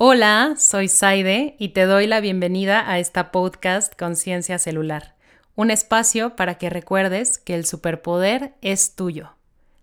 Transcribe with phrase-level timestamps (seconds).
[0.00, 5.16] Hola, soy Saide y te doy la bienvenida a esta podcast Conciencia Celular,
[5.56, 9.34] un espacio para que recuerdes que el superpoder es tuyo.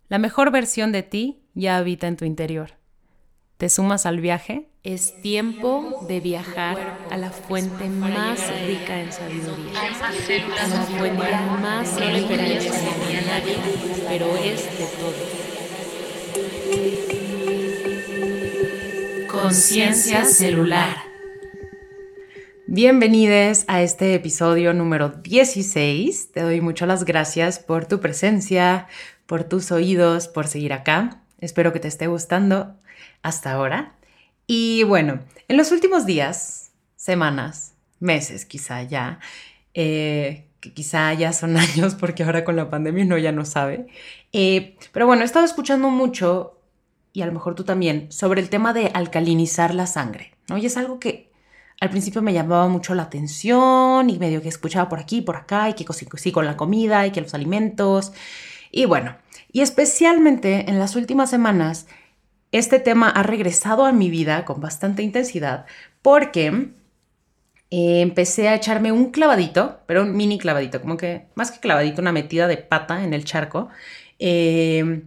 [0.08, 2.76] La mejor versión de ti ya habita en tu interior.
[3.58, 4.70] ¿Te sumas al viaje?
[4.84, 6.78] Es tiempo de viajar
[7.12, 9.82] a la fuente más rica en sabiduría,
[10.64, 11.30] a la fuente
[11.62, 13.58] más rica en nadie,
[14.08, 15.14] pero es de todo.
[19.46, 20.98] Conciencia celular.
[22.66, 26.32] Bienvenidos a este episodio número 16.
[26.32, 28.88] Te doy muchas las gracias por tu presencia,
[29.28, 31.22] por tus oídos, por seguir acá.
[31.40, 32.76] Espero que te esté gustando
[33.22, 33.94] hasta ahora.
[34.48, 39.20] Y bueno, en los últimos días, semanas, meses quizá ya,
[39.76, 43.86] eh, que quizá ya son años porque ahora con la pandemia no ya no sabe.
[44.34, 46.56] Eh, pero bueno, he estado escuchando mucho
[47.16, 50.58] y a lo mejor tú también, sobre el tema de alcalinizar la sangre, ¿no?
[50.58, 51.32] Y es algo que
[51.80, 55.70] al principio me llamaba mucho la atención y medio que escuchaba por aquí, por acá,
[55.70, 58.12] y que sí con la comida y que los alimentos.
[58.70, 59.16] Y bueno,
[59.54, 61.88] y especialmente en las últimas semanas,
[62.52, 65.66] este tema ha regresado a mi vida con bastante intensidad
[66.02, 66.48] porque
[67.72, 72.02] eh, empecé a echarme un clavadito, pero un mini clavadito, como que más que clavadito,
[72.02, 73.70] una metida de pata en el charco.
[74.20, 75.04] Eh,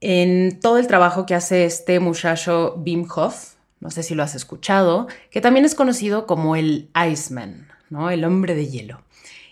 [0.00, 4.34] en todo el trabajo que hace este muchacho Bim Hof, no sé si lo has
[4.34, 8.10] escuchado, que también es conocido como el Iceman, ¿no?
[8.10, 9.02] El hombre de hielo.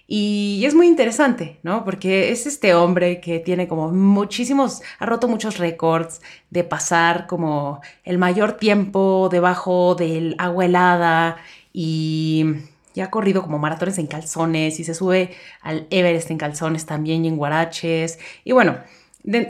[0.09, 1.85] Y es muy interesante, ¿no?
[1.85, 7.81] Porque es este hombre que tiene como muchísimos, ha roto muchos récords de pasar como
[8.05, 11.37] el mayor tiempo debajo del agua helada
[11.73, 12.45] y,
[12.97, 17.25] ya ha corrido como maratones en calzones y se sube al Everest en calzones también
[17.25, 18.19] y en guaraches.
[18.43, 18.79] Y bueno,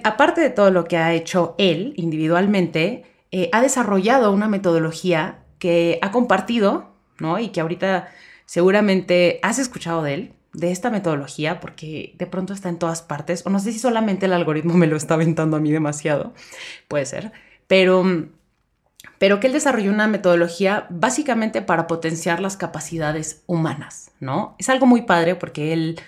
[0.04, 5.98] aparte de todo lo que ha hecho él individualmente, eh, ha desarrollado una metodología que
[6.02, 7.38] ha compartido, ¿no?
[7.38, 8.08] Y que ahorita
[8.44, 13.44] seguramente has escuchado de él, de esta metodología, porque de pronto está en todas partes,
[13.44, 16.32] o no sé si solamente el algoritmo me lo está aventando a mí demasiado,
[16.88, 17.32] puede ser,
[17.66, 18.04] pero,
[19.18, 24.54] pero que él desarrolló una metodología básicamente para potenciar las capacidades humanas, ¿no?
[24.58, 26.00] Es algo muy padre porque él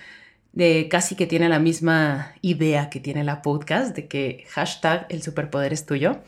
[0.53, 5.23] de casi que tiene la misma idea que tiene la podcast, de que hashtag el
[5.23, 6.19] superpoder es tuyo.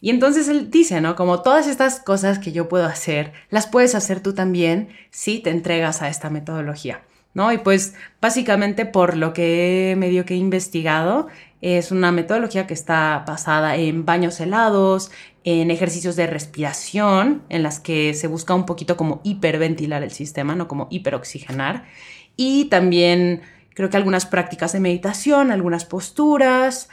[0.00, 1.14] Y entonces él dice, ¿no?
[1.14, 5.50] Como todas estas cosas que yo puedo hacer, las puedes hacer tú también si te
[5.50, 7.02] entregas a esta metodología,
[7.34, 7.52] ¿no?
[7.52, 11.28] Y pues básicamente por lo que medio que he investigado,
[11.60, 15.12] es una metodología que está basada en baños helados,
[15.44, 20.56] en ejercicios de respiración, en las que se busca un poquito como hiperventilar el sistema,
[20.56, 21.84] no como hiperoxigenar,
[22.36, 23.42] y también
[23.74, 26.88] creo que algunas prácticas de meditación, algunas posturas.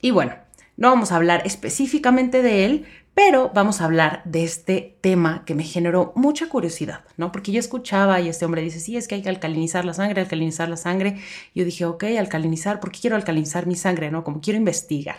[0.00, 0.34] Y bueno,
[0.76, 5.54] no vamos a hablar específicamente de él, pero vamos a hablar de este tema que
[5.54, 7.30] me generó mucha curiosidad, ¿no?
[7.30, 10.22] Porque yo escuchaba y este hombre dice, sí, es que hay que alcalinizar la sangre,
[10.22, 11.18] alcalinizar la sangre.
[11.54, 14.24] Yo dije, ok, alcalinizar, ¿por qué quiero alcalinizar mi sangre, no?
[14.24, 15.18] Como quiero investigar.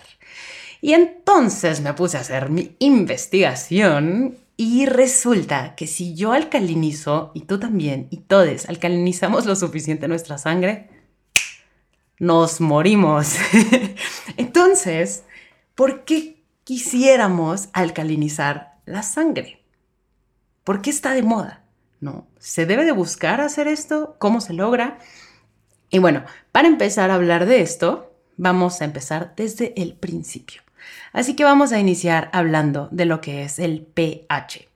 [0.82, 7.42] Y entonces me puse a hacer mi investigación y resulta que si yo alcalinizo, y
[7.42, 10.90] tú también, y todos alcalinizamos lo suficiente nuestra sangre,
[12.20, 13.36] nos morimos.
[14.38, 15.24] Entonces,
[15.76, 19.64] ¿por qué quisiéramos alcalinizar la sangre?
[20.64, 21.64] ¿Por qué está de moda?
[22.00, 22.28] ¿No?
[22.40, 24.16] ¿Se debe de buscar hacer esto?
[24.20, 25.00] ¿Cómo se logra?
[25.90, 30.62] Y bueno, para empezar a hablar de esto, vamos a empezar desde el principio.
[31.12, 34.68] Así que vamos a iniciar hablando de lo que es el pH.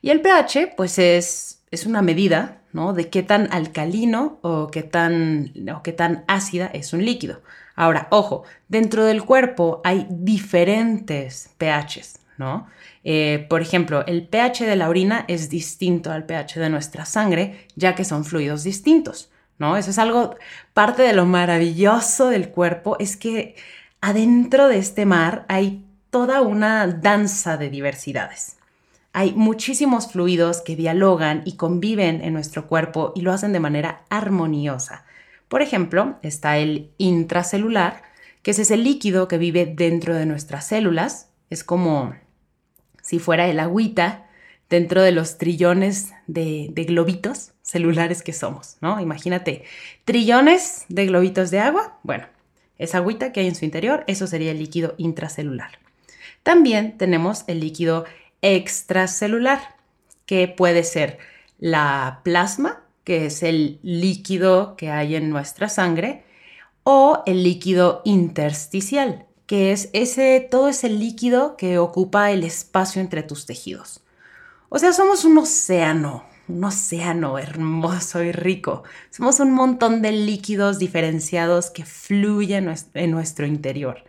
[0.00, 2.92] Y el pH, pues es, es una medida ¿no?
[2.92, 7.40] De qué tan alcalino o qué tan, o qué tan ácida es un líquido.
[7.76, 12.66] Ahora, ojo, dentro del cuerpo hay diferentes pHs, ¿no?
[13.04, 17.68] Eh, por ejemplo, el pH de la orina es distinto al pH de nuestra sangre,
[17.76, 19.76] ya que son fluidos distintos, ¿no?
[19.76, 20.34] Eso es algo,
[20.72, 23.54] parte de lo maravilloso del cuerpo, es que
[24.00, 28.56] adentro de este mar hay toda una danza de diversidades.
[29.16, 34.02] Hay muchísimos fluidos que dialogan y conviven en nuestro cuerpo y lo hacen de manera
[34.10, 35.04] armoniosa.
[35.46, 38.02] Por ejemplo, está el intracelular,
[38.42, 41.28] que es ese líquido que vive dentro de nuestras células.
[41.48, 42.16] Es como
[43.02, 44.26] si fuera el agüita
[44.68, 49.00] dentro de los trillones de, globitos celulares que somos, ¿no?
[49.00, 49.62] Imagínate,
[50.04, 52.00] trillones de globitos de agua.
[52.02, 52.26] Bueno,
[52.78, 55.78] esa agüita que hay en su interior, eso sería el líquido intracelular.
[56.42, 58.06] También tenemos el líquido
[58.44, 59.76] extracelular,
[60.26, 61.18] que puede ser
[61.58, 66.24] la plasma, que es el líquido que hay en nuestra sangre,
[66.82, 73.22] o el líquido intersticial, que es ese, todo ese líquido que ocupa el espacio entre
[73.22, 74.02] tus tejidos.
[74.68, 78.82] O sea, somos un océano, un océano hermoso y rico.
[79.10, 84.04] Somos un montón de líquidos diferenciados que fluyen en nuestro interior.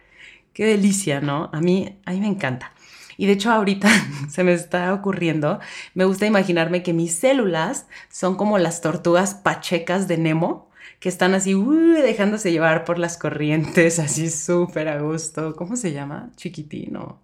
[0.53, 1.49] Qué delicia, ¿no?
[1.53, 2.74] A mí, a mí me encanta.
[3.17, 3.89] Y de hecho ahorita
[4.29, 5.59] se me está ocurriendo,
[5.93, 10.69] me gusta imaginarme que mis células son como las tortugas pachecas de Nemo,
[10.99, 11.53] que están así
[12.01, 15.55] dejándose llevar por las corrientes, así súper a gusto.
[15.55, 16.31] ¿Cómo se llama?
[16.35, 17.21] Chiquitino.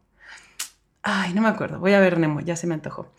[1.04, 1.80] Ay, no me acuerdo.
[1.80, 3.12] Voy a ver Nemo, ya se me antojó.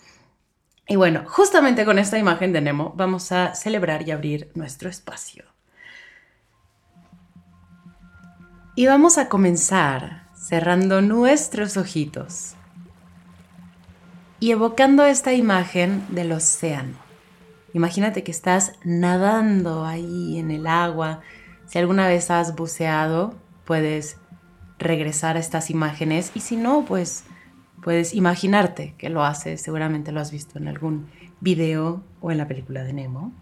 [0.86, 5.44] Y bueno, justamente con esta imagen de Nemo vamos a celebrar y abrir nuestro espacio.
[8.74, 12.56] Y vamos a comenzar cerrando nuestros ojitos
[14.42, 16.96] y evocando esta imagen del océano.
[17.74, 21.20] Imagínate que estás nadando ahí en el agua.
[21.68, 24.16] Si alguna vez has buceado, puedes
[24.80, 27.22] regresar a estas imágenes y si no, pues
[27.84, 29.62] puedes imaginarte que lo haces.
[29.62, 31.06] Seguramente lo has visto en algún
[31.38, 33.32] video o en la película de Nemo.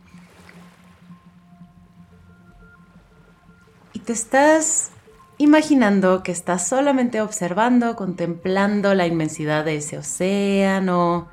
[3.95, 4.91] Y te estás
[5.41, 11.31] imaginando que estás solamente observando, contemplando la inmensidad de ese océano,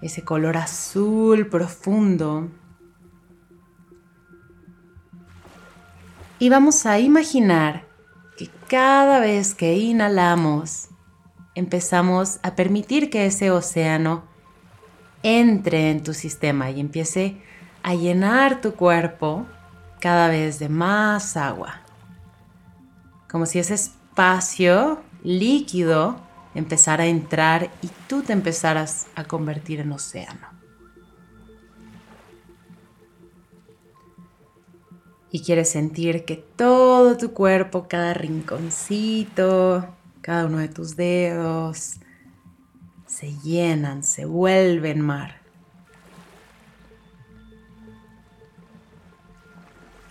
[0.00, 2.48] ese color azul profundo.
[6.38, 7.84] Y vamos a imaginar
[8.38, 10.88] que cada vez que inhalamos,
[11.54, 14.24] empezamos a permitir que ese océano
[15.22, 17.42] entre en tu sistema y empiece
[17.82, 19.44] a llenar tu cuerpo
[20.00, 21.82] cada vez de más agua
[23.28, 26.16] como si ese espacio líquido
[26.54, 30.48] empezara a entrar y tú te empezaras a convertir en océano.
[35.30, 39.86] Y quieres sentir que todo tu cuerpo, cada rinconcito,
[40.22, 41.96] cada uno de tus dedos,
[43.06, 45.40] se llenan, se vuelven mar.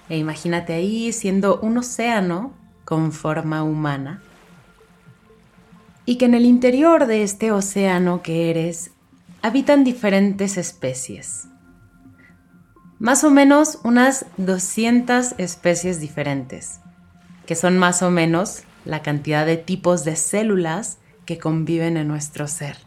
[0.10, 2.54] E imagínate ahí siendo un océano
[2.86, 4.22] con forma humana
[6.06, 8.92] y que en el interior de este océano que eres
[9.42, 11.48] habitan diferentes especies.
[13.00, 16.80] Más o menos unas 200 especies diferentes,
[17.46, 22.48] que son más o menos la cantidad de tipos de células que conviven en nuestro
[22.48, 22.78] ser.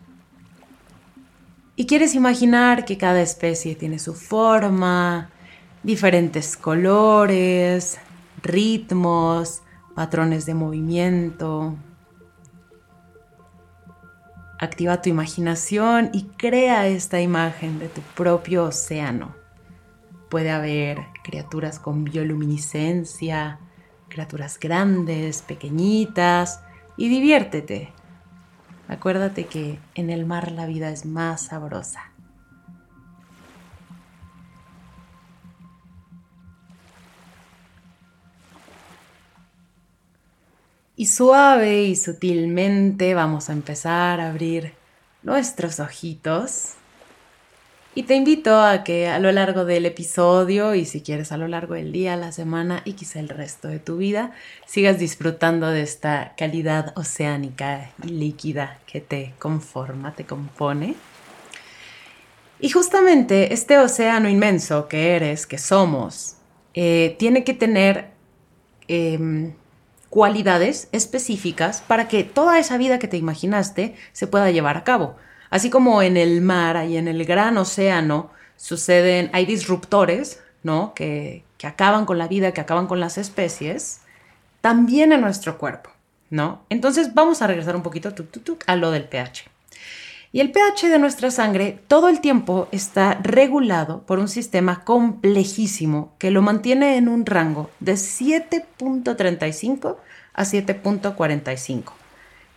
[1.76, 5.30] Y quieres imaginar que cada especie tiene su forma,
[5.82, 7.98] diferentes colores,
[8.42, 9.62] ritmos,
[9.98, 11.74] patrones de movimiento.
[14.60, 19.34] Activa tu imaginación y crea esta imagen de tu propio océano.
[20.28, 23.58] Puede haber criaturas con bioluminiscencia,
[24.08, 26.62] criaturas grandes, pequeñitas,
[26.96, 27.90] y diviértete.
[28.86, 32.12] Acuérdate que en el mar la vida es más sabrosa.
[40.98, 44.72] Y suave y sutilmente vamos a empezar a abrir
[45.22, 46.72] nuestros ojitos.
[47.94, 51.46] Y te invito a que a lo largo del episodio y si quieres a lo
[51.46, 54.32] largo del día, la semana y quizá el resto de tu vida,
[54.66, 60.96] sigas disfrutando de esta calidad oceánica y líquida que te conforma, te compone.
[62.58, 66.38] Y justamente este océano inmenso que eres, que somos,
[66.74, 68.10] eh, tiene que tener
[68.88, 69.54] em,
[70.10, 75.16] cualidades específicas para que toda esa vida que te imaginaste se pueda llevar a cabo.
[75.50, 80.92] Así como en el mar y en el gran océano suceden, hay disruptores, ¿no?
[80.94, 84.00] Que, que acaban con la vida, que acaban con las especies,
[84.60, 85.90] también en nuestro cuerpo,
[86.30, 86.62] ¿no?
[86.68, 88.12] Entonces vamos a regresar un poquito
[88.66, 89.48] a lo del pH.
[90.30, 96.12] Y el pH de nuestra sangre todo el tiempo está regulado por un sistema complejísimo
[96.18, 99.96] que lo mantiene en un rango de 7.35
[100.34, 101.92] a 7.45,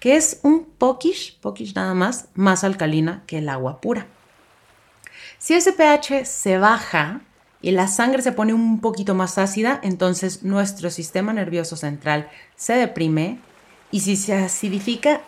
[0.02, 4.06] que es un poquish, poquish nada más, más alcalina que el agua pura.
[5.38, 7.22] Si ese pH se baja
[7.62, 12.74] y la sangre se pone un poquito más ácida, entonces nuestro sistema nervioso central se
[12.74, 13.40] deprime
[13.92, 15.22] y si se acidifica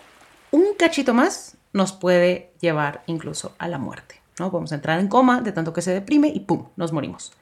[0.51, 4.21] un cachito más, nos puede llevar incluso a la muerte.
[4.39, 4.45] ¿no?
[4.45, 6.67] A entrar en coma de tanto que se deprime y ¡pum!
[6.75, 7.33] nos morimos.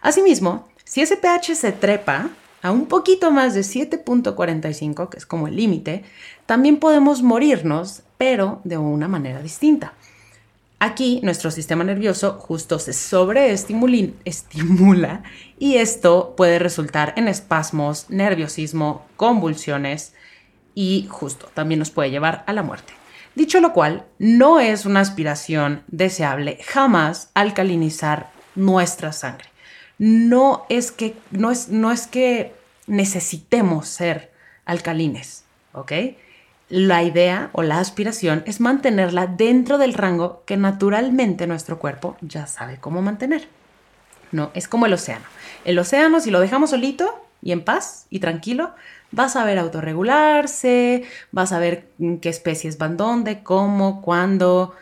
[0.00, 2.30] Asimismo, si ese pH se trepa
[2.62, 6.04] a un poquito más de 7.45, que es como el límite,
[6.46, 9.92] también podemos morirnos, pero de una manera distinta.
[10.78, 15.22] Aquí nuestro sistema nervioso justo se sobreestimula
[15.58, 20.14] y esto puede resultar en espasmos, nerviosismo, convulsiones
[20.74, 22.92] y justo también nos puede llevar a la muerte.
[23.34, 29.46] Dicho lo cual, no es una aspiración deseable jamás alcalinizar nuestra sangre.
[29.98, 32.54] No es que, no es, no es que
[32.86, 34.32] necesitemos ser
[34.64, 35.92] alcalines, ¿ok?
[36.68, 42.46] La idea o la aspiración es mantenerla dentro del rango que naturalmente nuestro cuerpo ya
[42.46, 43.48] sabe cómo mantener.
[44.32, 45.24] No, es como el océano.
[45.64, 48.74] El océano, si lo dejamos solito y en paz y tranquilo,
[49.12, 51.86] vas a ver autorregularse, vas a ver
[52.20, 54.74] qué especies van dónde, cómo, cuándo,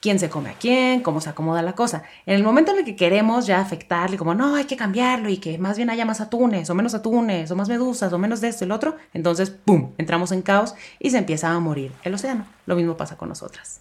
[0.00, 2.02] quién se come a quién, cómo se acomoda la cosa.
[2.26, 5.38] En el momento en el que queremos ya afectarle, como no, hay que cambiarlo y
[5.38, 8.48] que más bien haya más atunes o menos atunes o más medusas o menos de
[8.48, 12.12] esto y el otro, entonces, ¡pum!, entramos en caos y se empieza a morir el
[12.12, 12.46] océano.
[12.66, 13.80] Lo mismo pasa con nosotras.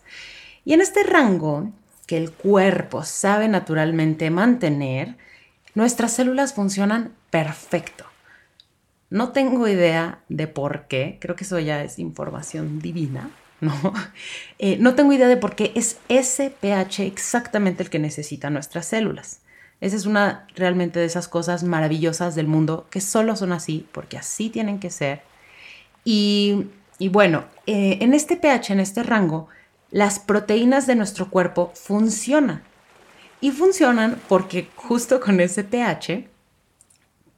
[0.63, 1.71] Y en este rango
[2.07, 5.17] que el cuerpo sabe naturalmente mantener,
[5.75, 8.05] nuestras células funcionan perfecto.
[9.13, 13.29] No tengo idea de por qué, creo que eso ya es información divina,
[13.61, 13.71] ¿no?
[14.57, 18.87] Eh, no tengo idea de por qué es ese pH exactamente el que necesitan nuestras
[18.87, 19.41] células.
[19.81, 24.17] Esa es una realmente de esas cosas maravillosas del mundo que solo son así, porque
[24.17, 25.21] así tienen que ser.
[26.03, 26.69] Y,
[27.11, 29.47] bueno, eh, en este pH, en este rango,
[29.91, 32.63] las proteínas de nuestro cuerpo funcionan.
[33.41, 36.32] Y funcionan porque justo con ese pH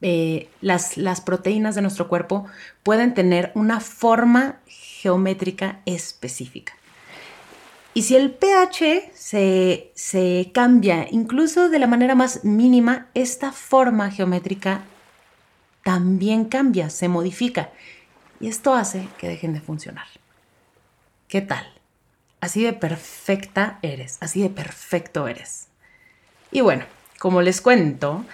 [0.02, 2.46] eh, las, las proteínas de nuestro cuerpo
[2.84, 6.74] pueden tener una forma geométrica específica.
[7.94, 14.12] Y si el pH se, se, cambia, incluso de la manera más mínima, esta forma
[14.12, 14.82] geométrica
[15.82, 17.70] también cambia, se modifica.
[18.42, 20.08] Y esto hace que dejen de funcionar.
[21.30, 21.66] ¿Qué tal?
[22.42, 25.68] Así de perfecta eres, así de perfecto eres.
[26.52, 26.86] Y bueno,
[27.18, 28.26] como les cuento,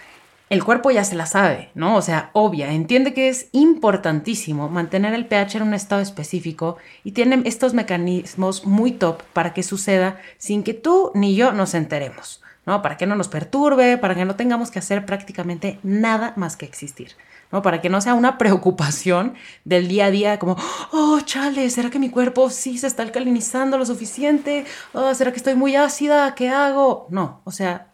[0.52, 1.96] el cuerpo ya se la sabe, ¿no?
[1.96, 7.14] O sea, obvia, entiende que es importantísimo mantener el pH en un estado específico y
[7.14, 12.44] tiene estos mecanismos muy top para que suceda sin que tú ni yo nos enteremos,
[12.66, 12.82] ¿no?
[12.82, 16.66] Para que no nos perturbe, para que no tengamos que hacer prácticamente nada más que
[16.66, 17.16] existir.
[17.54, 17.62] ¿no?
[17.62, 20.58] Para que no sea una preocupación del día a día como,
[20.92, 24.66] oh, chale, ¿será que mi cuerpo sí se está alcalinizando lo suficiente?
[24.92, 26.36] Oh, ¿Será que estoy muy ácida?
[26.36, 27.08] ¿Qué hago?
[27.10, 27.91] No, o sea,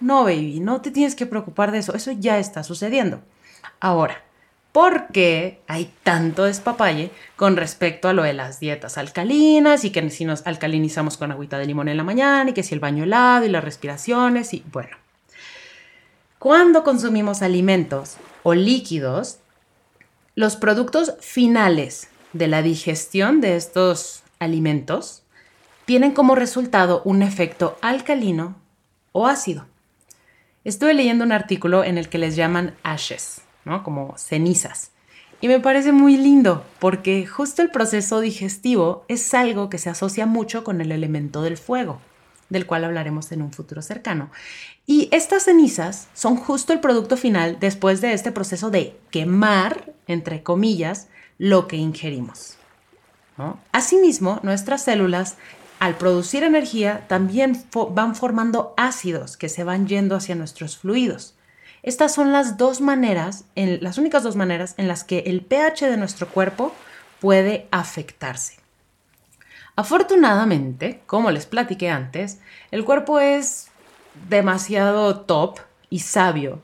[0.00, 1.94] no, baby, no te tienes que preocupar de eso.
[1.94, 3.22] Eso ya está sucediendo.
[3.80, 4.22] Ahora,
[4.72, 10.10] ¿por qué hay tanto despapalle con respecto a lo de las dietas alcalinas y que
[10.10, 13.04] si nos alcalinizamos con agüita de limón en la mañana y que si el baño
[13.04, 14.96] helado y las respiraciones y bueno.
[16.38, 19.38] Cuando consumimos alimentos o líquidos,
[20.34, 25.22] los productos finales de la digestión de estos alimentos
[25.84, 28.56] tienen como resultado un efecto alcalino
[29.12, 29.66] o ácido.
[30.64, 33.82] Estuve leyendo un artículo en el que les llaman ashes, ¿no?
[33.82, 34.90] Como cenizas.
[35.40, 40.24] Y me parece muy lindo porque justo el proceso digestivo es algo que se asocia
[40.24, 42.00] mucho con el elemento del fuego,
[42.48, 44.30] del cual hablaremos en un futuro cercano.
[44.86, 50.42] Y estas cenizas son justo el producto final después de este proceso de quemar, entre
[50.42, 52.56] comillas, lo que ingerimos.
[53.72, 55.36] Asimismo, nuestras células
[55.84, 61.34] al producir energía también van formando ácidos que se van yendo hacia nuestros fluidos.
[61.82, 65.98] Estas son las dos maneras, las únicas dos maneras en las que el pH de
[65.98, 66.72] nuestro cuerpo
[67.20, 68.54] puede afectarse.
[69.76, 72.38] Afortunadamente, como les platiqué antes,
[72.70, 73.68] el cuerpo es
[74.30, 75.58] demasiado top
[75.90, 76.62] y sabio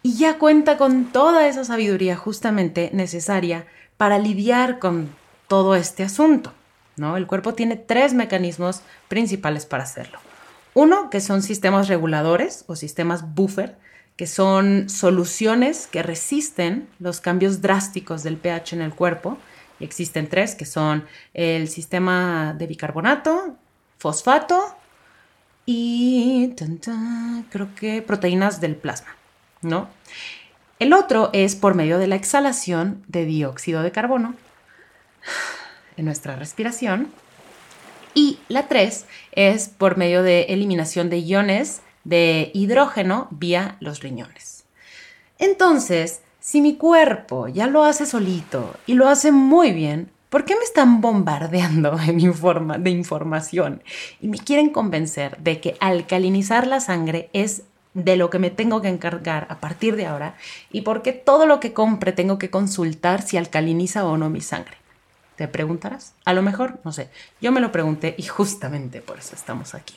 [0.00, 5.10] y ya cuenta con toda esa sabiduría justamente necesaria para lidiar con
[5.48, 6.52] todo este asunto.
[6.96, 10.18] El cuerpo tiene tres mecanismos principales para hacerlo.
[10.74, 13.76] Uno, que son sistemas reguladores o sistemas buffer,
[14.16, 19.38] que son soluciones que resisten los cambios drásticos del pH en el cuerpo.
[19.78, 23.56] Y existen tres, que son el sistema de bicarbonato,
[23.98, 24.76] fosfato
[25.64, 26.54] y
[27.50, 29.14] creo que proteínas del plasma,
[29.62, 29.88] ¿no?
[30.78, 34.34] El otro es por medio de la exhalación de dióxido de carbono
[36.02, 37.08] nuestra respiración.
[38.14, 44.64] Y la tres es por medio de eliminación de iones de hidrógeno vía los riñones.
[45.38, 50.56] Entonces, si mi cuerpo ya lo hace solito y lo hace muy bien, ¿por qué
[50.56, 53.82] me están bombardeando en forma de información
[54.20, 57.62] y me quieren convencer de que alcalinizar la sangre es
[57.94, 60.36] de lo que me tengo que encargar a partir de ahora
[60.70, 64.40] y por qué todo lo que compre tengo que consultar si alcaliniza o no mi
[64.40, 64.79] sangre?
[65.40, 66.12] Te preguntarás.
[66.26, 67.08] A lo mejor, no sé.
[67.40, 69.94] Yo me lo pregunté y justamente por eso estamos aquí.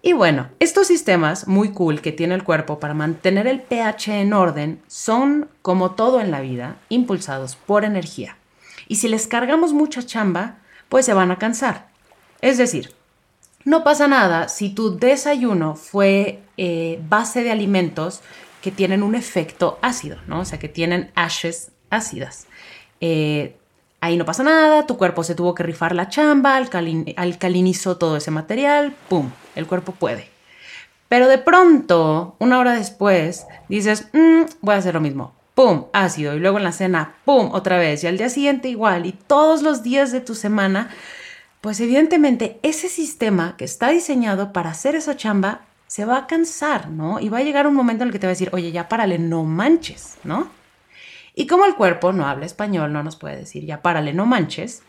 [0.00, 4.32] Y bueno, estos sistemas muy cool que tiene el cuerpo para mantener el pH en
[4.32, 8.38] orden son, como todo en la vida, impulsados por energía.
[8.88, 10.56] Y si les cargamos mucha chamba,
[10.88, 11.88] pues se van a cansar.
[12.40, 12.94] Es decir,
[13.66, 18.22] no pasa nada si tu desayuno fue eh, base de alimentos
[18.62, 20.40] que tienen un efecto ácido, ¿no?
[20.40, 22.46] O sea, que tienen ashes ácidas.
[23.02, 23.56] Eh,
[24.02, 28.32] ahí no pasa nada, tu cuerpo se tuvo que rifar la chamba, alcalinizó todo ese
[28.32, 29.30] material, ¡pum!
[29.54, 30.28] El cuerpo puede.
[31.08, 35.34] Pero de pronto, una hora después, dices, mm, voy a hacer lo mismo.
[35.54, 35.84] ¡Pum!
[35.92, 36.34] Ácido.
[36.34, 37.50] Y luego en la cena, ¡pum!
[37.52, 38.02] Otra vez.
[38.02, 39.06] Y al día siguiente igual.
[39.06, 40.90] Y todos los días de tu semana,
[41.60, 46.88] pues evidentemente ese sistema que está diseñado para hacer esa chamba se va a cansar,
[46.88, 47.20] ¿no?
[47.20, 48.88] Y va a llegar un momento en el que te va a decir, oye, ya
[48.88, 50.48] párale, no manches, ¿no?
[51.34, 54.82] Y como el cuerpo no habla español, no nos puede decir, ya párale, no manches,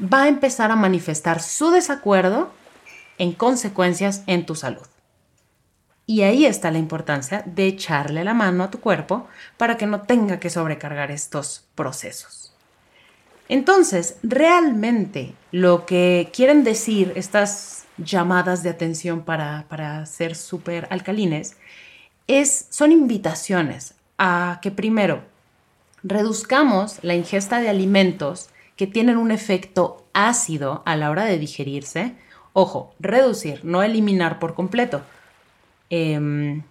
[0.00, 2.52] va a empezar a manifestar su desacuerdo
[3.18, 4.86] en consecuencias en tu salud.
[6.06, 9.26] Y ahí está la importancia de echarle la mano a tu cuerpo
[9.56, 12.54] para que no tenga que sobrecargar estos procesos.
[13.48, 21.56] Entonces, realmente lo que quieren decir estas llamadas de atención para, para ser súper alcalines
[22.26, 25.24] es, son invitaciones a que primero
[26.02, 32.14] reduzcamos la ingesta de alimentos que tienen un efecto ácido a la hora de digerirse.
[32.52, 35.02] Ojo, reducir, no eliminar por completo
[35.90, 36.62] Em,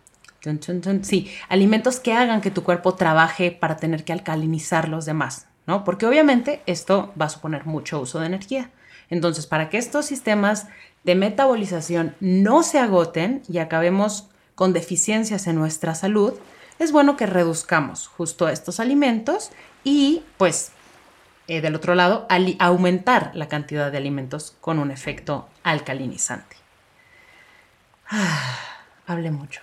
[1.01, 5.83] sí, alimentos que hagan que tu cuerpo trabaje para tener que alcalinizar los demás, ¿no?
[5.83, 8.69] Porque obviamente esto va a suponer mucho uso de energía.
[9.09, 10.67] Entonces, para que estos sistemas
[11.03, 16.33] de metabolización no se agoten y acabemos con deficiencias en nuestra salud,
[16.79, 19.51] es bueno que reduzcamos justo estos alimentos
[19.83, 20.71] y pues
[21.47, 22.27] eh, del otro lado
[22.59, 26.57] aumentar la cantidad de alimentos con un efecto alcalinizante.
[28.09, 28.57] Ah
[29.07, 29.61] hablé mucho.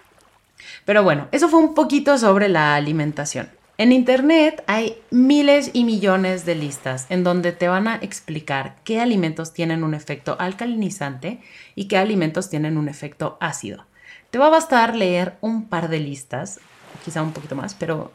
[0.85, 3.49] Pero bueno, eso fue un poquito sobre la alimentación.
[3.77, 9.01] En Internet hay miles y millones de listas en donde te van a explicar qué
[9.01, 11.41] alimentos tienen un efecto alcalinizante
[11.75, 13.85] y qué alimentos tienen un efecto ácido.
[14.31, 16.61] Te va a bastar leer un par de listas,
[17.05, 18.13] quizá un poquito más, pero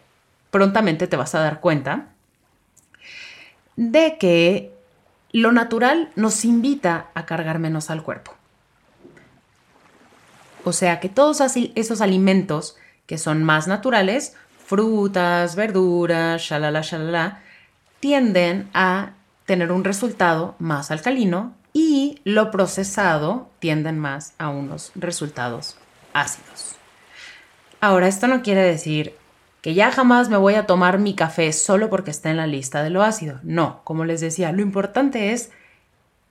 [0.52, 2.08] prontamente te vas a dar cuenta
[3.75, 4.73] de que
[5.32, 8.34] lo natural nos invita a cargar menos al cuerpo.
[10.65, 11.41] O sea que todos
[11.75, 12.75] esos alimentos
[13.06, 17.41] que son más naturales, frutas, verduras, shalala, shalala,
[17.99, 19.13] tienden a
[19.45, 25.78] tener un resultado más alcalino y lo procesado tienden más a unos resultados
[26.13, 26.79] ácidos.
[27.82, 29.15] Ahora, esto no quiere decir
[29.62, 32.84] que ya jamás me voy a tomar mi café solo porque está en la lista
[32.84, 33.39] de lo ácido.
[33.44, 35.52] No, como les decía, lo importante es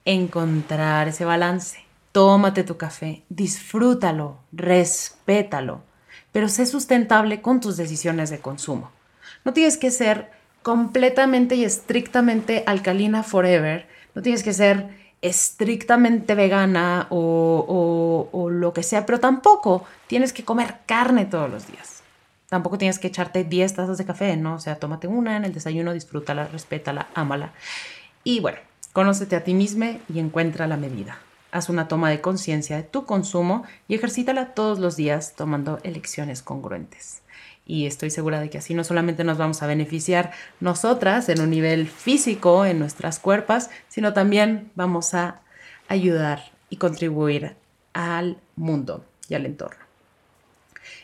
[0.05, 1.85] encontrar ese balance.
[2.13, 5.83] Tómate tu café, disfrútalo, respétalo,
[6.33, 8.91] pero sé sustentable con tus decisiones de consumo.
[9.45, 10.31] No tienes que ser
[10.63, 14.89] completamente y estrictamente alcalina forever, no tienes que ser
[15.23, 21.67] estrictamente vegana o, o, lo que sea, pero tampoco tienes que comer carne todos los
[21.67, 22.03] días.
[22.49, 24.55] Tampoco tienes que echarte 10 tazas de café, ¿no?
[24.55, 27.53] O sea, tómate una en el desayuno, disfrútala, respétala, ámala.
[28.25, 28.59] Y bueno,
[28.93, 31.19] conócete a ti misma y encuentra la medida.
[31.51, 36.43] Haz una toma de conciencia de tu consumo y ejercítala todos los días tomando elecciones
[36.43, 37.23] congruentes.
[37.69, 41.51] Y estoy segura de que así no solamente nos vamos a beneficiar nosotras en un
[41.51, 45.43] nivel físico, en nuestras cuerpos, sino también vamos a
[45.87, 47.57] ayudar y contribuir
[47.93, 49.85] al mundo y al entorno.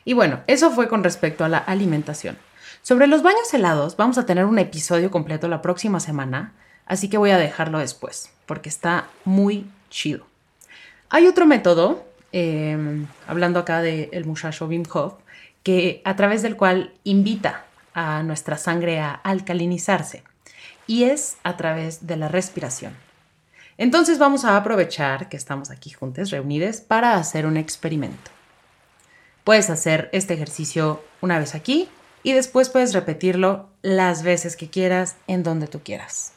[0.07, 2.39] Y bueno, eso fue con respecto a la alimentación.
[2.81, 6.55] Sobre los baños helados vamos a tener un episodio completo la próxima semana,
[6.87, 10.27] así que voy a dejarlo después, porque está muy chido.
[11.11, 15.15] Hay otro método, em, hablando acá del el muchacho Wim Hof,
[15.65, 20.23] que a través del cual invita a nuestra sangre a alcalinizarse
[20.87, 22.95] y es a través de la respiración.
[23.79, 28.31] Entonces vamos a aprovechar que estamos aquí juntos, reunidos, para hacer un experimento.
[29.43, 31.89] Puedes hacer este ejercicio una vez aquí
[32.23, 36.33] y después puedes repetirlo las veces que quieras en donde tú quieras.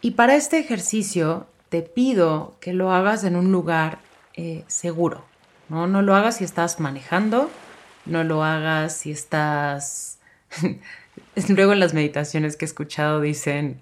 [0.00, 3.98] Y para este ejercicio te pido que lo hagas en un lugar
[4.34, 5.24] eh, seguro.
[5.68, 5.86] ¿no?
[5.86, 7.50] no lo hagas si estás manejando,
[8.06, 10.18] no lo hagas si estás...
[11.48, 13.80] Luego en las meditaciones que he escuchado dicen,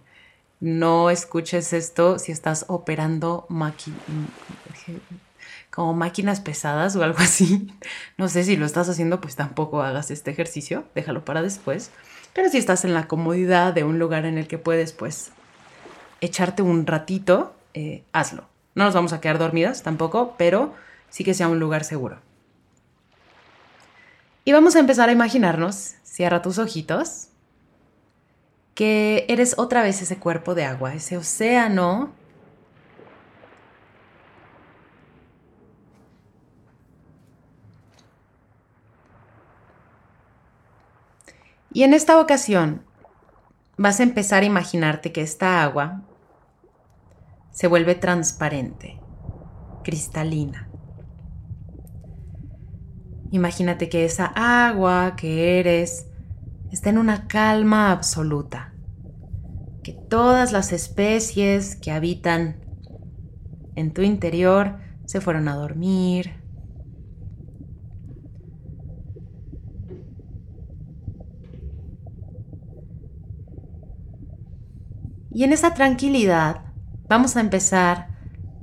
[0.60, 3.46] no escuches esto si estás operando
[5.70, 7.72] como máquinas pesadas o algo así.
[8.18, 11.90] No sé si lo estás haciendo, pues tampoco hagas este ejercicio, déjalo para después.
[12.34, 15.32] Pero si estás en la comodidad de un lugar en el que puedes, pues,
[16.20, 18.44] echarte un ratito, eh, hazlo.
[18.74, 20.74] No nos vamos a quedar dormidas tampoco, pero
[21.08, 22.18] sí que sea un lugar seguro.
[24.50, 27.28] Y vamos a empezar a imaginarnos, cierra tus ojitos
[28.74, 32.12] que eres otra vez ese cuerpo de agua, ese océano
[41.72, 42.84] Y en esta ocasión
[43.76, 46.02] vas a empezar a imaginarte que esta agua
[47.52, 48.98] se vuelve transparente,
[49.84, 50.69] cristalina.
[53.30, 56.06] Imagínate que esa agua que eres
[56.72, 58.74] está en una calma absoluta,
[59.82, 62.56] que todas las especies que habitan
[63.76, 66.40] en tu interior se fueron a dormir,
[75.32, 76.62] Y en esa tranquilidad
[77.08, 78.08] vamos a empezar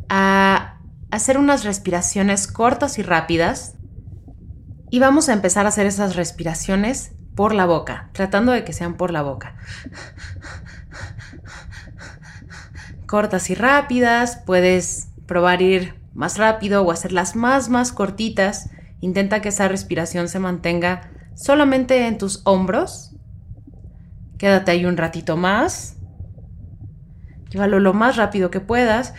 [0.10, 0.80] a
[1.12, 3.77] hacer unas respiraciones cortas y rápidas.
[4.90, 8.96] Y vamos a empezar a hacer esas respiraciones por la boca, tratando de que sean
[8.96, 9.56] por la boca.
[13.06, 18.70] Cortas y rápidas, puedes probar ir más rápido o hacerlas más, más cortitas.
[19.02, 23.16] Intenta que esa respiración se mantenga solamente en tus hombros.
[24.38, 25.98] Quédate ahí un ratito más.
[27.50, 29.14] Llévalo lo más rápido que puedas.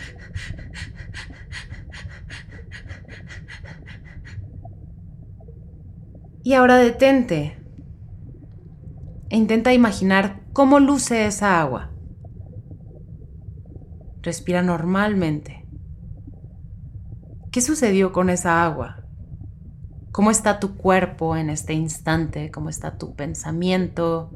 [6.49, 7.59] Y ahora detente
[9.29, 11.91] e intenta imaginar cómo luce esa agua.
[14.23, 15.67] Respira normalmente.
[17.53, 19.05] ¿Qué sucedió con esa agua?
[20.11, 22.51] ¿Cómo está tu cuerpo en este instante?
[22.51, 24.31] ¿Cómo está tu pensamiento?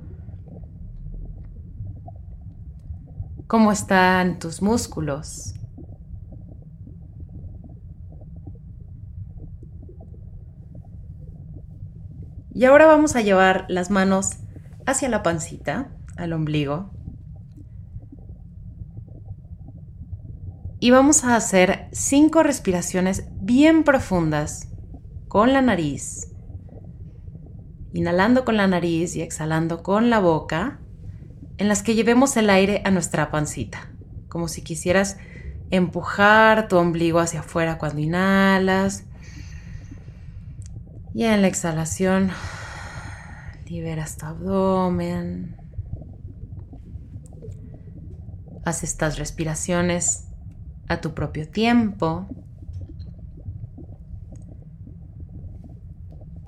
[3.46, 5.54] ¿Cómo están tus músculos?
[12.54, 14.36] Y ahora vamos a llevar las manos
[14.86, 16.90] hacia la pancita, al ombligo.
[20.80, 24.68] Y vamos a hacer cinco respiraciones bien profundas
[25.28, 26.28] con la nariz.
[27.94, 30.80] Inhalando con la nariz y exhalando con la boca
[31.58, 33.92] en las que llevemos el aire a nuestra pancita,
[34.28, 35.18] como si quisieras
[35.70, 39.04] empujar tu ombligo hacia afuera cuando inhalas.
[41.14, 42.30] Y en la exhalación
[43.66, 45.56] liberas tu abdomen.
[48.64, 50.28] Haz estas respiraciones
[50.88, 52.26] a tu propio tiempo.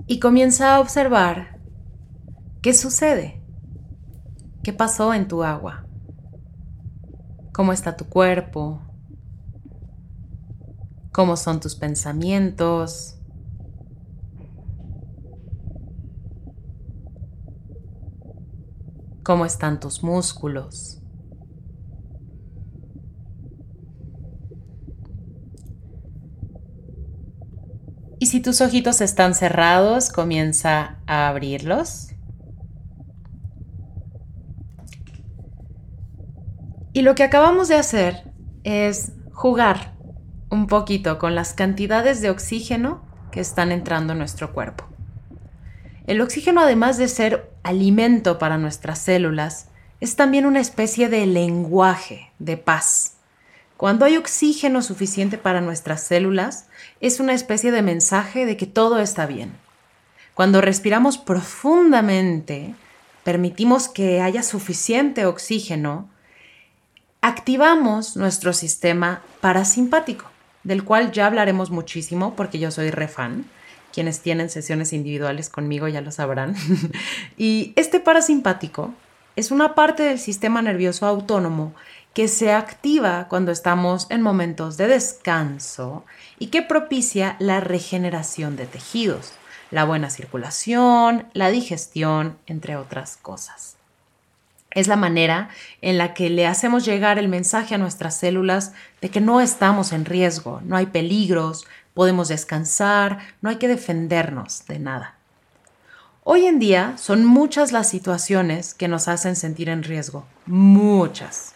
[0.07, 1.59] Y comienza a observar
[2.61, 3.45] qué sucede
[4.65, 5.85] ¿Qué pasó en tu agua?
[7.53, 8.81] ¿Cómo está tu cuerpo?
[11.11, 13.19] ¿Cómo son tus pensamientos?
[19.25, 21.01] ¿Cómo están tus músculos?
[28.19, 32.09] Y si tus ojitos están cerrados, comienza a abrirlos.
[36.93, 38.31] Y lo que acabamos de hacer
[38.63, 39.95] es jugar
[40.51, 44.85] un poquito con las cantidades de oxígeno que están entrando en nuestro cuerpo.
[46.05, 52.31] El oxígeno, además de ser alimento para nuestras células, es también una especie de lenguaje
[52.37, 53.15] de paz.
[53.75, 56.67] Cuando hay oxígeno suficiente para nuestras células,
[57.01, 59.51] es una especie de mensaje de que todo está bien.
[60.35, 62.75] Cuando respiramos profundamente,
[63.23, 66.07] permitimos que haya suficiente oxígeno,
[67.21, 70.25] activamos nuestro sistema parasimpático,
[70.63, 73.45] del cual ya hablaremos muchísimo porque yo soy refan.
[73.95, 76.53] Quienes tienen sesiones individuales conmigo ya lo sabrán.
[77.37, 78.93] y este parasimpático
[79.37, 81.73] es una parte del sistema nervioso autónomo
[82.13, 86.03] que se activa cuando estamos en momentos de descanso
[86.39, 89.31] y que propicia la regeneración de tejidos,
[89.71, 93.77] la buena circulación, la digestión, entre otras cosas.
[94.71, 95.47] Es la manera
[95.81, 99.93] en la que le hacemos llegar el mensaje a nuestras células de que no estamos
[99.93, 105.15] en riesgo, no hay peligros, podemos descansar, no hay que defendernos de nada.
[106.23, 111.55] Hoy en día son muchas las situaciones que nos hacen sentir en riesgo, muchas.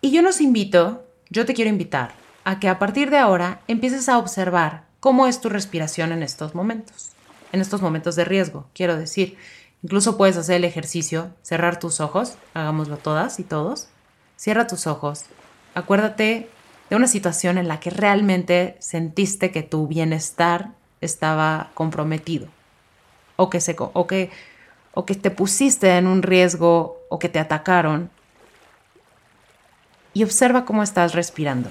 [0.00, 2.12] Y yo nos invito, yo te quiero invitar,
[2.44, 6.54] a que a partir de ahora empieces a observar cómo es tu respiración en estos
[6.54, 7.10] momentos,
[7.50, 9.36] en estos momentos de riesgo, quiero decir
[9.82, 13.88] Incluso puedes hacer el ejercicio, cerrar tus ojos, hagámoslo todas y todos.
[14.36, 15.24] Cierra tus ojos.
[15.74, 16.48] Acuérdate
[16.92, 22.48] de una situación en la que realmente sentiste que tu bienestar estaba comprometido
[23.36, 24.30] o que, se, o que
[24.92, 28.10] o que te pusiste en un riesgo o que te atacaron.
[30.12, 31.70] Y observa cómo estás respirando.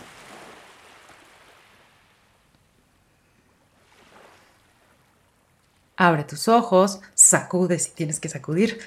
[5.98, 8.80] Abre tus ojos, sacude si tienes que sacudir.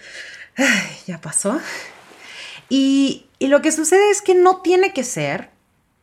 [1.07, 1.61] ya pasó.
[2.69, 5.54] Y, y, lo que sucede es que no tiene que ser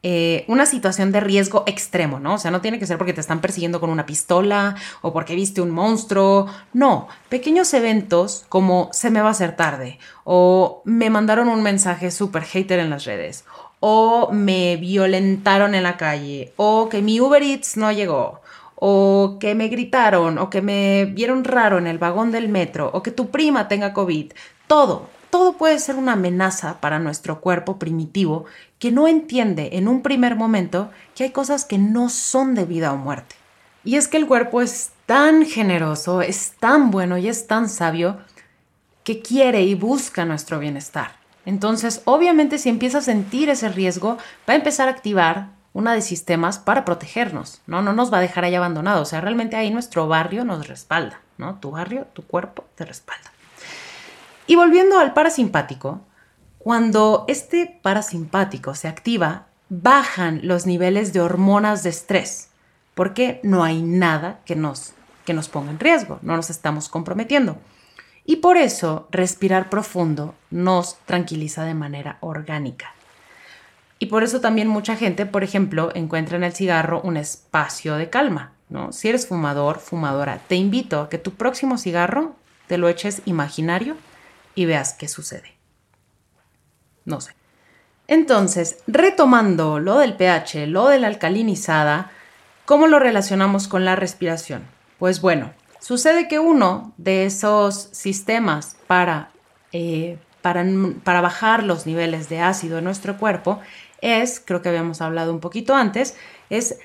[0.04, 2.34] eh, una situación de riesgo extremo, ¿no?
[2.34, 5.36] O sea, no tiene que ser porque te están persiguiendo con una pistola o porque
[5.36, 6.48] viste un monstruo.
[6.74, 12.10] No, pequeños eventos como se me va a hacer tarde o me mandaron un mensaje
[12.10, 13.46] súper hater en las redes
[13.80, 18.42] o me violentaron en la calle o que mi Uber Eats no llegó
[18.84, 23.04] o que me gritaron, o que me vieron raro en el vagón del metro, o
[23.04, 24.34] que tu prima tenga COVID.
[24.66, 28.46] Todo, todo puede ser una amenaza para nuestro cuerpo primitivo
[28.82, 32.92] que no entiende en un primer momento que hay cosas que no son de vida
[32.92, 33.36] o muerte.
[33.84, 38.18] Y es que el cuerpo es tan generoso, es tan bueno y es tan sabio
[39.04, 41.12] que quiere y busca nuestro bienestar.
[41.46, 44.18] Entonces, obviamente, si empieza a sentir ese riesgo,
[44.50, 47.84] va a empezar a activar una de sistemas para protegernos, ¿no?
[47.84, 51.22] No nos va a dejar ahí abandonados, o sea, realmente ahí nuestro barrio nos respalda,
[51.38, 51.60] ¿no?
[51.60, 53.32] Tu barrio, tu cuerpo te respalda.
[54.48, 56.02] Y volviendo al parasimpático,
[56.64, 62.50] cuando este parasimpático se activa, bajan los niveles de hormonas de estrés,
[62.94, 64.94] porque no hay nada que nos,
[65.26, 67.58] que nos ponga en riesgo, no nos estamos comprometiendo.
[68.26, 72.94] Y por eso respirar profundo nos tranquiliza de manera orgánica.
[73.98, 78.10] Y por eso también mucha gente, por ejemplo, encuentra en el cigarro un espacio de
[78.10, 78.92] calma, ¿no?
[78.92, 82.36] Si eres fumador, fumadora, te invito a que tu próximo cigarro
[82.68, 83.96] te lo eches imaginario
[84.54, 85.61] y veas qué sucede.
[87.06, 87.34] No sé.
[88.08, 92.12] Entonces, retomando lo del pH, lo de la alcalinizada,
[92.66, 94.64] ¿cómo lo relacionamos con la respiración?
[95.00, 99.32] Pues bueno, sucede que uno de esos sistemas para,
[99.72, 100.66] eh, para,
[101.04, 103.62] para bajar los niveles de ácido en nuestro cuerpo
[104.02, 106.18] es, creo que habíamos hablado un poquito antes,
[106.50, 106.80] es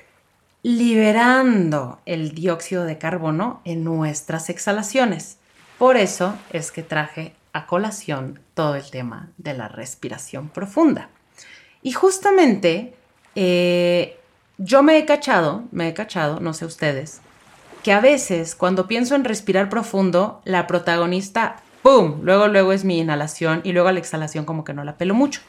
[0.63, 5.37] liberando el dióxido de carbono en nuestras exhalaciones.
[5.77, 11.09] Por eso es que traje a colación todo el tema de la respiración profunda.
[11.81, 12.93] Y justamente
[13.33, 14.19] eh,
[14.59, 17.21] yo me he cachado, me he cachado, no sé ustedes,
[17.83, 22.19] que a veces cuando pienso en respirar profundo, la protagonista, ¡pum!
[22.21, 25.41] Luego, luego es mi inhalación y luego la exhalación como que no la pelo mucho.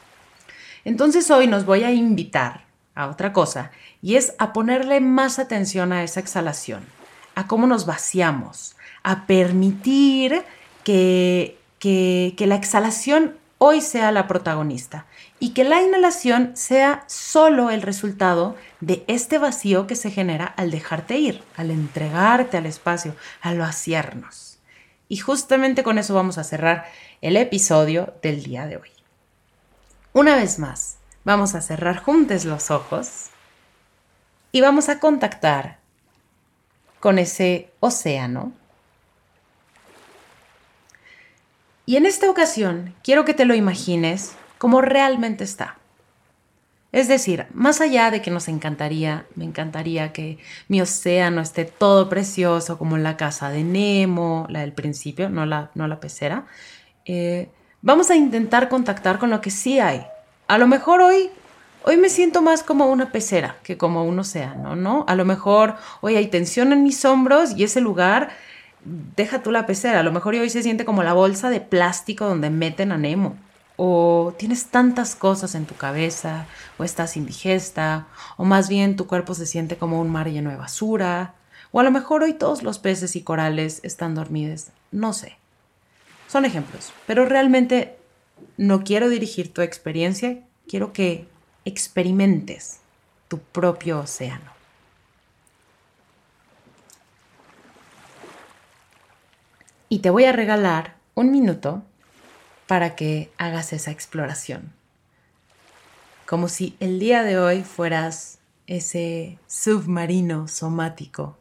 [0.87, 5.93] Entonces hoy nos voy a invitar a otra cosa y es a ponerle más atención
[5.93, 6.87] a esa exhalación,
[7.35, 10.43] a cómo nos vaciamos, a permitir
[10.85, 15.07] que, que, la exhalación hoy sea la protagonista
[15.41, 20.71] y que la inhalación sea solo el resultado de este vacío que se genera al
[20.71, 24.59] dejarte ir, al entregarte al espacio, al vaciarnos.
[25.09, 26.87] Y justamente con eso vamos a cerrar
[27.21, 28.91] el episodio del día de hoy.
[30.13, 33.27] Una vez más, vamos a cerrar juntos los ojos
[34.53, 35.79] y vamos a contactar
[37.01, 38.53] con ese océano.
[41.89, 45.79] Y en esta ocasión quiero que te lo imagines como realmente está.
[46.93, 50.37] Es decir, más allá de que nos encantaría, me encantaría que
[50.69, 55.71] mi océano esté todo precioso como la casa de Nemo, la del principio, no la,
[55.75, 56.45] no la pecera,
[57.07, 57.49] eh,
[57.81, 60.05] Vamos a intentar contactar con lo que sí hay.
[60.47, 61.31] A lo mejor hoy,
[61.85, 65.07] hoy me siento más como una pecera que como un océano, ¿no?
[65.09, 68.29] A lo mejor hoy hay tensión en mis hombros y ese lugar,
[68.85, 72.27] deja tú la pecera, a lo mejor hoy se siente como la bolsa de plástico
[72.27, 73.37] donde meten a Nemo.
[73.77, 76.47] O tienes tantas cosas en tu cabeza,
[76.79, 80.57] o estás indigesta, o más bien tu cuerpo se siente como un mar lleno de
[80.57, 81.35] basura,
[81.71, 85.37] o a lo mejor hoy todos los peces y corales están dormidos, no sé.
[86.27, 87.99] Son ejemplos, pero realmente
[88.57, 91.29] no quiero dirigir tu experiencia, quiero que
[91.65, 92.81] experimentes
[93.29, 94.58] tu propio océano.
[99.89, 101.83] Y te voy a regalar un minuto
[102.67, 104.73] para que hagas esa exploración.
[106.27, 111.37] Como si el día de hoy fueras ese submarino somático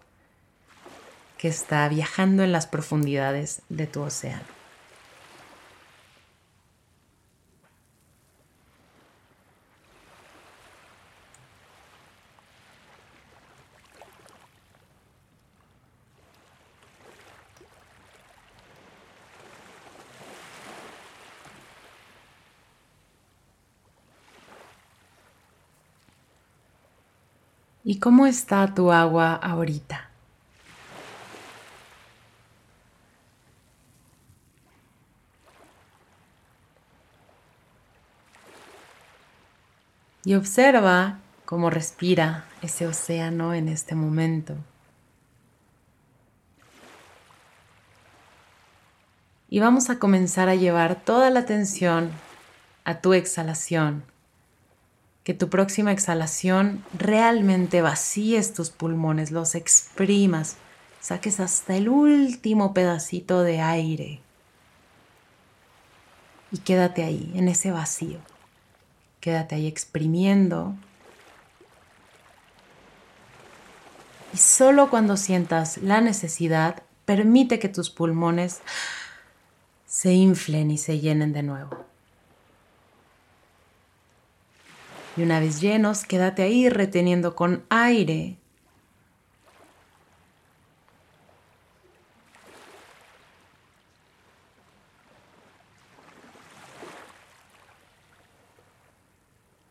[1.37, 4.56] que está viajando en las profundidades de tu océano.
[27.89, 30.09] ¿Y cómo está tu agua ahorita?
[40.25, 44.57] Y observa cómo respira ese océano en este momento.
[49.47, 52.11] Y vamos a comenzar a llevar toda la atención
[52.83, 54.03] a tu exhalación.
[55.27, 60.55] Que tu próxima exhalación realmente vacíes tus pulmones, los exprimas,
[61.01, 64.21] saques hasta el último pedacito de aire.
[66.49, 68.19] Y quédate ahí, en ese vacío.
[69.19, 70.75] Quédate ahí exprimiendo.
[74.33, 78.61] Y solo cuando sientas la necesidad, permite que tus pulmones
[79.85, 81.85] se inflen y se llenen de nuevo.
[85.17, 88.37] Y una vez llenos, quédate ahí reteniendo con aire.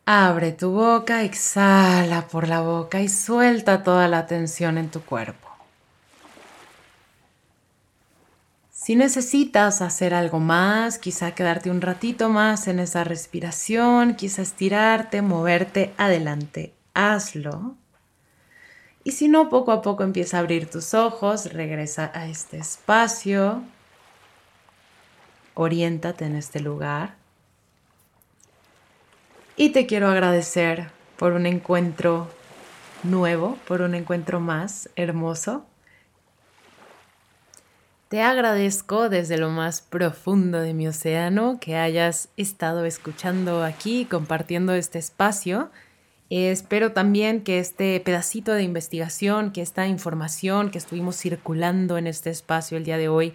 [0.05, 5.46] Abre tu boca, exhala por la boca y suelta toda la tensión en tu cuerpo.
[8.87, 15.21] Si necesitas hacer algo más, quizá quedarte un ratito más en esa respiración, quizá estirarte,
[15.21, 17.75] moverte adelante, hazlo.
[19.03, 23.61] Y si no, poco a poco empieza a abrir tus ojos, regresa a este espacio,
[25.53, 27.15] oriéntate en este lugar.
[29.57, 32.29] Y te quiero agradecer por un encuentro
[33.03, 35.65] nuevo, por un encuentro más hermoso.
[38.09, 44.73] Te agradezco desde lo más profundo de mi océano que hayas estado escuchando aquí, compartiendo
[44.73, 45.69] este espacio.
[46.29, 52.29] espero también que este pedacito de investigación, que esta información que estuvimos circulando en este
[52.29, 53.33] espacio el día de hoy,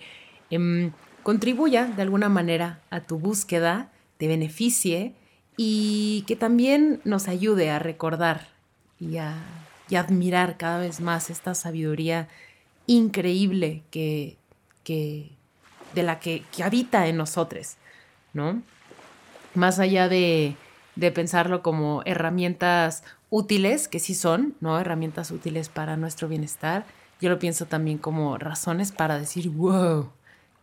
[0.51, 5.15] em, contribuya de alguna manera a tu búsqueda, te beneficie
[5.57, 8.49] y que también nos ayude a recordar
[8.99, 9.37] y a
[9.95, 12.29] admirar cada vez más esta sabiduría
[12.87, 14.39] increíble que
[14.85, 15.31] que,
[15.95, 17.77] de la que, habita en nosotros,
[18.33, 18.63] ¿no?
[19.55, 20.57] Más allá de,
[20.97, 24.79] de pensarlo como herramientas útiles, que sí son, ¿no?
[24.79, 26.85] Herramientas útiles para nuestro bienestar,
[27.23, 30.11] yo lo pienso también como razones para decir, wow,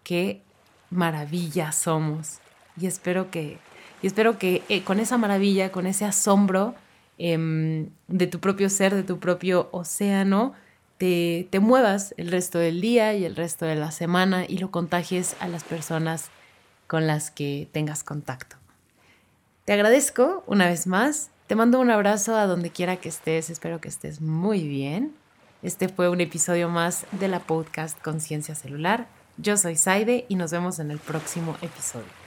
[0.04, 0.42] qué
[0.90, 2.40] maravilla somos.
[2.78, 3.58] Y espero que,
[4.02, 6.76] y espero que eh, con esa maravilla, con ese asombro
[7.18, 10.54] em, de tu propio ser, de tu propio océano,
[11.00, 15.36] te, muevas el resto del día y el resto de la semana y lo contagies
[15.40, 16.30] a las personas
[16.88, 18.58] con las que tengas contacto.
[19.66, 21.32] Te agradezco una vez más.
[21.48, 23.50] Te mando un abrazo a donde quiera que estés.
[23.50, 25.16] Espero que estés muy bien.
[25.64, 29.08] Este fue un episodio más de la podcast Conciencia Celular.
[29.38, 32.19] Yo soy Saide y nos vemos en el próximo episodio.